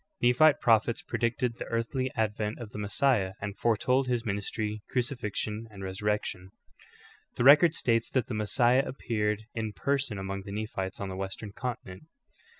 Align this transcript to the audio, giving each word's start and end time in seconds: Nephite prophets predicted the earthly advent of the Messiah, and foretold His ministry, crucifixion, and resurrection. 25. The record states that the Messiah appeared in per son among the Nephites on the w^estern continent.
Nephite 0.19 0.59
prophets 0.59 1.03
predicted 1.03 1.57
the 1.57 1.65
earthly 1.67 2.09
advent 2.15 2.57
of 2.57 2.71
the 2.71 2.79
Messiah, 2.79 3.33
and 3.39 3.55
foretold 3.55 4.07
His 4.07 4.25
ministry, 4.25 4.81
crucifixion, 4.89 5.67
and 5.69 5.83
resurrection. 5.83 6.49
25. 7.35 7.35
The 7.35 7.43
record 7.43 7.75
states 7.75 8.09
that 8.09 8.25
the 8.25 8.33
Messiah 8.33 8.81
appeared 8.83 9.43
in 9.53 9.73
per 9.73 9.99
son 9.99 10.17
among 10.17 10.41
the 10.41 10.51
Nephites 10.51 10.99
on 10.99 11.09
the 11.09 11.15
w^estern 11.15 11.53
continent. 11.53 12.05